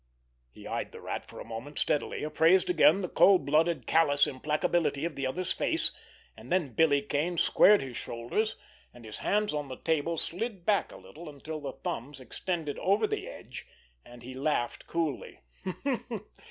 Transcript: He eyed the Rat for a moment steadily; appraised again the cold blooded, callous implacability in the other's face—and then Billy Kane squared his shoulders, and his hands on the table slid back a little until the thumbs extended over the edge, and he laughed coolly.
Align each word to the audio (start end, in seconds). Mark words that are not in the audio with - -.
He 0.51 0.65
eyed 0.65 0.91
the 0.93 0.99
Rat 0.99 1.25
for 1.29 1.39
a 1.39 1.45
moment 1.45 1.77
steadily; 1.77 2.23
appraised 2.23 2.71
again 2.71 3.01
the 3.01 3.07
cold 3.07 3.45
blooded, 3.45 3.85
callous 3.85 4.25
implacability 4.25 5.03
in 5.05 5.13
the 5.13 5.27
other's 5.27 5.51
face—and 5.53 6.51
then 6.51 6.73
Billy 6.73 7.03
Kane 7.03 7.37
squared 7.37 7.83
his 7.83 7.97
shoulders, 7.97 8.55
and 8.91 9.05
his 9.05 9.19
hands 9.19 9.53
on 9.53 9.67
the 9.67 9.77
table 9.77 10.17
slid 10.17 10.65
back 10.65 10.91
a 10.91 10.97
little 10.97 11.29
until 11.29 11.61
the 11.61 11.73
thumbs 11.73 12.19
extended 12.19 12.79
over 12.79 13.05
the 13.05 13.27
edge, 13.27 13.67
and 14.03 14.23
he 14.23 14.33
laughed 14.33 14.87
coolly. 14.87 15.41